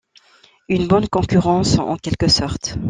[0.67, 2.79] Une bonne concurrence en quelque sorte.